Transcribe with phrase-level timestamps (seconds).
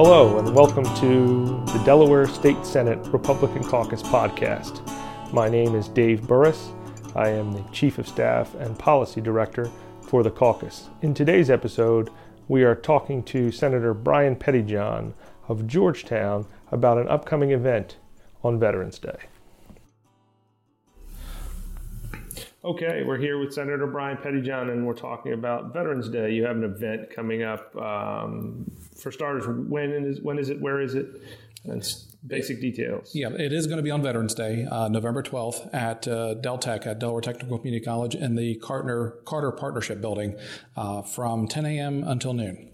[0.00, 4.80] Hello, and welcome to the Delaware State Senate Republican Caucus podcast.
[5.32, 6.68] My name is Dave Burris.
[7.16, 9.68] I am the Chief of Staff and Policy Director
[10.02, 10.88] for the caucus.
[11.02, 12.10] In today's episode,
[12.46, 15.14] we are talking to Senator Brian Pettyjohn
[15.48, 17.96] of Georgetown about an upcoming event
[18.44, 19.18] on Veterans Day.
[22.64, 26.34] Okay, we're here with Senator Brian Pettyjohn, and we're talking about Veterans Day.
[26.34, 27.74] You have an event coming up.
[27.74, 30.60] Um, for starters, when is when is it?
[30.60, 31.06] Where is it?
[31.64, 31.82] And
[32.26, 33.12] basic details.
[33.14, 36.86] Yeah, it is going to be on Veterans Day, uh, November 12th at uh, Tech
[36.86, 40.36] at Delaware Technical Community College in the Carter, Carter Partnership Building
[40.76, 42.04] uh, from 10 a.m.
[42.04, 42.70] until noon.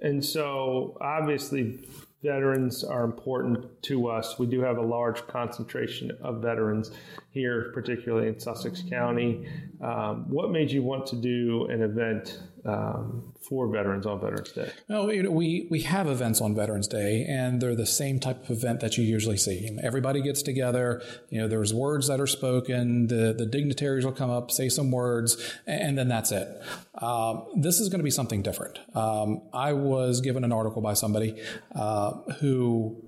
[0.00, 1.84] And so, obviously,
[2.22, 4.38] veterans are important to us.
[4.38, 6.90] We do have a large concentration of veterans
[7.30, 9.46] here, particularly in Sussex County.
[9.80, 14.70] Um, what made you want to do an event um, for veterans on Veterans Day?
[14.88, 18.44] Well, you know, we we have events on Veterans Day, and they're the same type
[18.44, 19.68] of event that you usually see.
[19.82, 21.02] Everybody gets together.
[21.30, 23.08] You know, there's words that are spoken.
[23.08, 26.48] The the dignitaries will come up, say some words, and then that's it.
[26.94, 28.78] Um, this is going to be something different.
[28.94, 31.40] Um, I was given an article by somebody
[31.74, 33.02] uh, who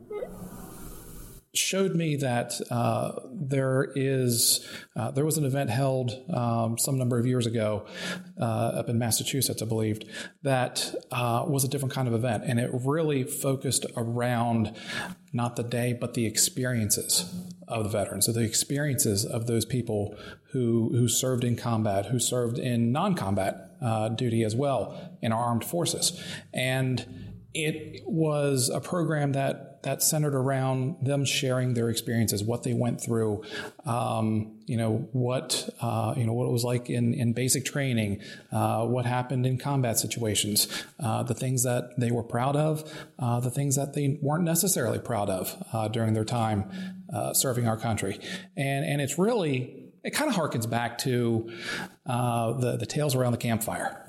[1.55, 4.67] showed me that uh, there is
[4.97, 7.87] uh, there was an event held um, some number of years ago
[8.41, 10.05] uh, up in Massachusetts, I believed,
[10.43, 14.77] that uh, was a different kind of event, and it really focused around
[15.33, 17.33] not the day but the experiences
[17.69, 20.17] of the veterans, so the experiences of those people
[20.53, 25.45] who who served in combat, who served in non-combat uh, duty as well in our
[25.45, 26.21] armed forces,
[26.53, 32.75] and it was a program that that centered around them sharing their experiences, what they
[32.75, 33.43] went through,
[33.87, 38.21] um, you know what uh, you know what it was like in in basic training,
[38.51, 43.41] uh, what happened in combat situations, uh, the things that they were proud of, uh,
[43.41, 46.71] the things that they weren't necessarily proud of uh, during their time
[47.13, 48.19] uh, serving our country,
[48.57, 51.51] and and it's really it kind of harkens back to
[52.07, 54.01] the the tales around the campfire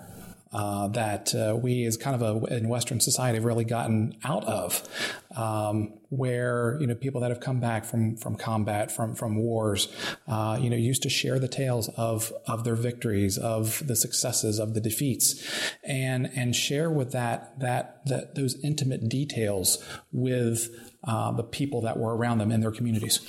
[0.56, 4.46] uh, that uh, we, as kind of a in Western society, have really gotten out
[4.46, 4.88] of,
[5.36, 9.88] um, where you know people that have come back from from combat, from from wars,
[10.28, 14.60] uh, you know, used to share the tales of of their victories, of the successes,
[14.60, 15.44] of the defeats,
[15.84, 20.70] and and share with that that that those intimate details with
[21.06, 23.20] uh, the people that were around them in their communities.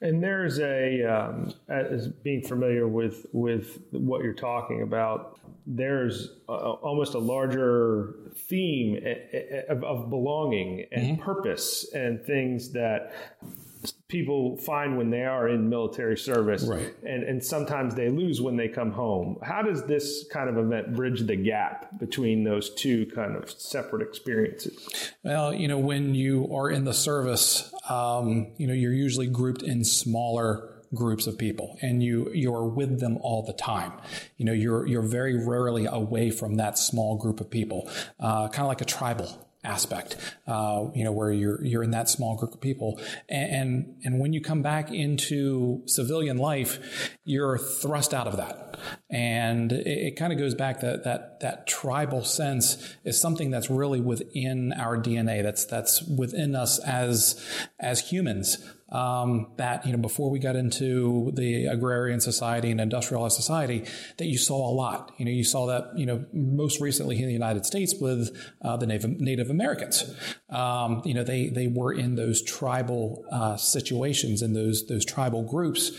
[0.00, 6.52] And there's a, um, as being familiar with with what you're talking about, there's a,
[6.52, 11.22] almost a larger theme eh, eh, of, of belonging and mm-hmm.
[11.22, 11.51] purpose
[11.94, 13.12] and things that
[14.08, 16.94] people find when they are in military service right.
[17.04, 19.38] and, and sometimes they lose when they come home.
[19.42, 24.06] How does this kind of event bridge the gap between those two kind of separate
[24.06, 25.12] experiences?
[25.24, 29.62] Well you know when you are in the service um, you know you're usually grouped
[29.62, 33.92] in smaller groups of people and you you're with them all the time.
[34.36, 37.90] You know you're you're very rarely away from that small group of people
[38.20, 42.08] uh, kind of like a tribal aspect, uh, you know, where you're you're in that
[42.08, 47.58] small group of people, and, and, and when you come back into civilian life, you're
[47.58, 48.78] thrust out of that,
[49.10, 53.70] and it, it kind of goes back that that that tribal sense is something that's
[53.70, 55.42] really within our DNA.
[55.42, 57.40] That's that's within us as
[57.78, 58.58] as humans
[58.92, 63.84] um, that you know before we got into the agrarian society and industrialized society
[64.18, 65.12] that you saw a lot.
[65.16, 68.76] You know, you saw that you know most recently in the United States with uh,
[68.76, 70.12] the Native, Native Americans.
[70.50, 75.44] Um, you know, they they were in those tribal uh, situations in those those tribal
[75.44, 75.92] groups,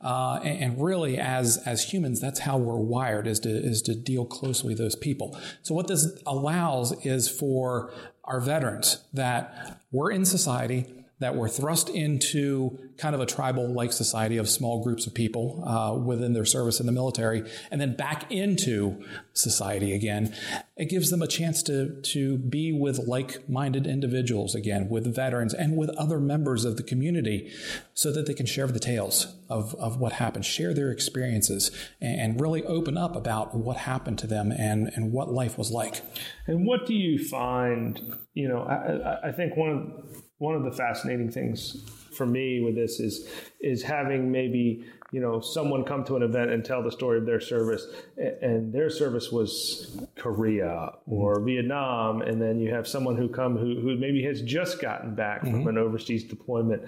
[0.00, 3.94] uh, and, and, really as as humans, that's how we're wired is to is to
[3.94, 5.38] deal closely with those people.
[5.62, 7.92] So what this allows is for
[8.24, 13.92] our veterans that were in society that were thrust into kind of a tribal like
[13.92, 17.94] society of small groups of people uh, within their service in the military and then
[17.94, 19.02] back into
[19.32, 20.34] society again
[20.76, 25.76] it gives them a chance to to be with like-minded individuals again with veterans and
[25.76, 27.52] with other members of the community
[27.94, 31.70] so that they can share the tales of, of what happened share their experiences
[32.00, 35.70] and, and really open up about what happened to them and, and what life was
[35.70, 36.02] like.
[36.46, 40.72] And what do you find you know i, I think one of one of the
[40.72, 41.76] fascinating things
[42.12, 43.28] for me with this is
[43.60, 47.26] is having maybe you know someone come to an event and tell the story of
[47.26, 51.46] their service and their service was korea or mm-hmm.
[51.46, 55.42] vietnam and then you have someone who come who, who maybe has just gotten back
[55.42, 55.52] mm-hmm.
[55.52, 56.82] from an overseas deployment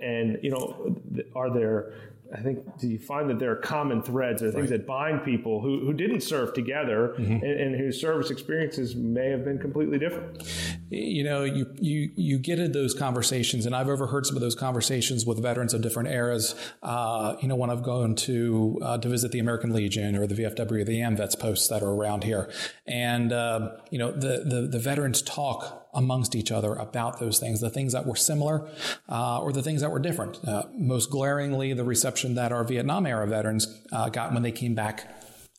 [0.00, 0.96] and you know
[1.34, 1.94] are there
[2.34, 4.78] I think do you find that there are common threads or things right.
[4.78, 7.32] that bind people who, who didn't serve together mm-hmm.
[7.32, 10.42] and, and, whose service experiences may have been completely different?
[10.90, 14.54] You know, you, you, you get into those conversations, and I've overheard some of those
[14.54, 16.54] conversations with veterans of different eras.
[16.82, 20.34] Uh, you know, when I've gone to uh, to visit the American Legion or the
[20.34, 22.50] VFW or the AMVETS posts that are around here,
[22.86, 27.60] and uh, you know, the, the the veterans talk amongst each other about those things,
[27.60, 28.68] the things that were similar
[29.08, 30.38] uh, or the things that were different.
[30.46, 34.74] Uh, most glaringly, the reception that our Vietnam era veterans uh, got when they came
[34.74, 35.10] back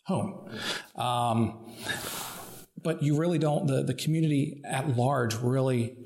[0.05, 0.49] home.
[0.95, 1.73] Um,
[2.81, 5.97] but you really don't, the, the community at large really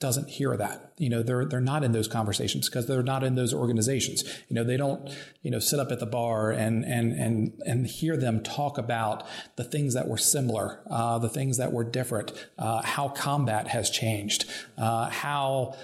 [0.00, 0.92] doesn't hear that.
[0.98, 4.24] You know, they're they're not in those conversations because they're not in those organizations.
[4.48, 5.08] You know, they don't,
[5.42, 9.24] you know, sit up at the bar and and and and hear them talk about
[9.56, 13.88] the things that were similar, uh, the things that were different, uh, how combat has
[13.88, 14.44] changed,
[14.76, 15.74] uh, how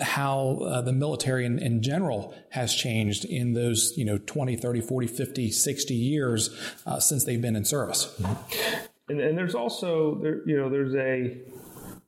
[0.00, 4.80] how uh, the military in, in general has changed in those, you know, 20, 30,
[4.80, 8.14] 40, 50, 60 years uh, since they've been in service.
[9.08, 11.38] And, and there's also there, you know, there's a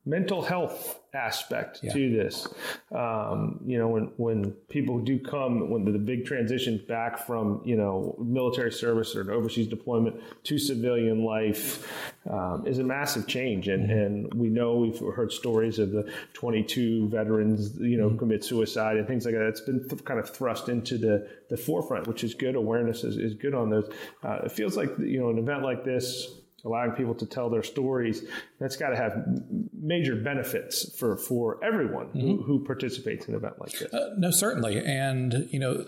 [0.04, 1.92] mental health aspect yeah.
[1.92, 2.46] to this.
[2.94, 7.60] Um, you know, when when people do come, when the, the, big transition back from
[7.64, 13.26] you know military service or an overseas deployment to civilian life um, is a massive
[13.26, 13.98] change, and mm-hmm.
[13.98, 18.18] and we know we've heard stories of the 22 veterans you know mm-hmm.
[18.18, 19.46] commit suicide and things like that.
[19.46, 22.54] It's been th- kind of thrust into the the forefront, which is good.
[22.54, 23.90] Awareness is, is good on those.
[24.22, 27.62] Uh, it feels like you know an event like this allowing people to tell their
[27.62, 28.24] stories
[28.58, 29.24] that's got to have
[29.72, 32.20] major benefits for for everyone mm-hmm.
[32.20, 33.92] who, who, participates in an event like this.
[33.92, 34.84] Uh, no certainly.
[34.84, 35.84] And you know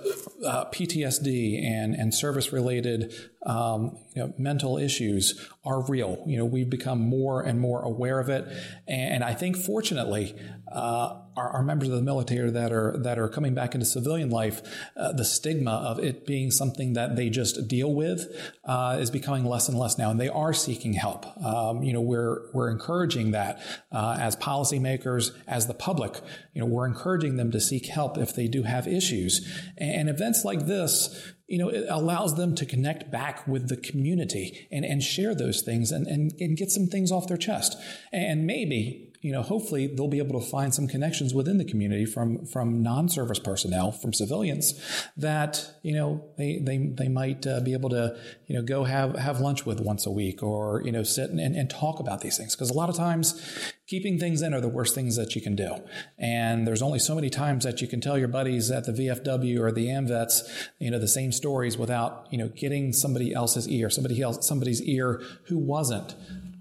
[0.47, 3.13] uh, PTSD and and service related
[3.45, 6.23] um, you know mental issues are real.
[6.27, 8.47] You know we've become more and more aware of it.
[8.87, 10.37] And I think fortunately
[10.71, 14.31] uh, our, our, members of the military that are that are coming back into civilian
[14.31, 14.61] life,
[14.97, 19.45] uh, the stigma of it being something that they just deal with uh, is becoming
[19.45, 21.27] less and less now, and they are seeking help.
[21.45, 23.61] Um, you know, we're we're encouraging that
[23.91, 26.21] uh, as policymakers, as the public.
[26.53, 29.47] You know, we're encouraging them to seek help if they do have issues,
[29.79, 33.77] and, and events like this you know, it allows them to connect back with the
[33.77, 37.77] community and, and share those things and, and, and get some things off their chest.
[38.13, 42.07] And maybe you know, hopefully they'll be able to find some connections within the community
[42.07, 44.81] from from non-service personnel, from civilians
[45.15, 49.15] that you know they they they might uh, be able to you know go have
[49.17, 52.39] have lunch with once a week or you know sit and, and talk about these
[52.39, 52.57] things.
[52.57, 53.39] Because a lot of times
[53.87, 55.77] keeping things in are the worst things that you can do,
[56.19, 59.61] and there's only so many times that you can tell your buddies at the VFW
[59.61, 63.91] or the AMVETS you know the same stories without you know getting somebody else's ear,
[63.91, 66.15] somebody else somebody's ear who wasn't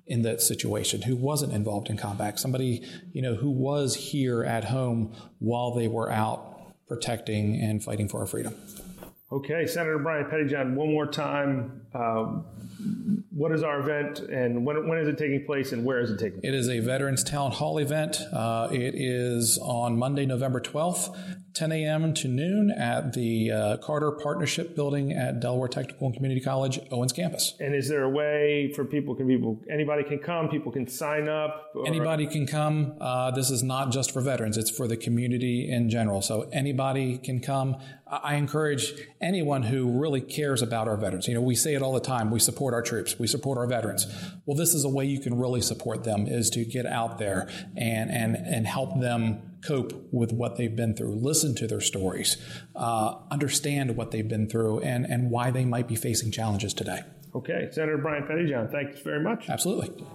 [0.10, 2.82] in that situation, who wasn't involved in combat, somebody,
[3.14, 6.50] you know, who was here at home while they were out
[6.88, 8.56] protecting and fighting for our freedom.
[9.32, 11.84] Okay, Senator Brian Pettyjohn, one more time.
[11.94, 12.46] Um,
[13.30, 16.18] what is our event and when, when is it taking place and where is it
[16.18, 16.52] taking place?
[16.52, 18.20] It is a Veterans Town Hall event.
[18.34, 21.16] Uh, it is on Monday, November 12th
[21.60, 22.14] 10 a.m.
[22.14, 27.12] to noon at the uh, Carter Partnership Building at Delaware Technical and Community College, Owens
[27.12, 27.54] campus.
[27.60, 29.14] And is there a way for people?
[29.14, 29.60] Can people?
[29.70, 30.48] Anybody can come.
[30.48, 31.72] People can sign up.
[31.76, 31.86] Or?
[31.86, 32.96] Anybody can come.
[33.02, 36.22] Uh, this is not just for veterans; it's for the community in general.
[36.22, 37.76] So anybody can come.
[38.08, 41.28] I encourage anyone who really cares about our veterans.
[41.28, 42.32] You know, we say it all the time.
[42.32, 43.20] We support our troops.
[43.20, 44.08] We support our veterans.
[44.46, 47.50] Well, this is a way you can really support them: is to get out there
[47.76, 52.38] and and and help them cope with what they've been through, listen to their stories,
[52.76, 57.02] uh, understand what they've been through, and, and why they might be facing challenges today.
[57.36, 57.70] Okay.
[57.72, 59.50] Senator Brian Pettyjohn, thanks very much.
[59.50, 60.06] Absolutely.